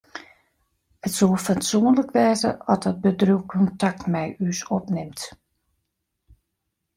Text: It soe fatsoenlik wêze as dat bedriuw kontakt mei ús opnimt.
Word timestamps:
It 1.05 1.11
soe 1.15 1.35
fatsoenlik 1.45 2.09
wêze 2.15 2.51
as 2.71 2.79
dat 2.83 2.97
bedriuw 3.03 3.41
kontakt 3.51 4.01
mei 4.11 4.29
ús 4.47 4.59
opnimt. 4.75 5.19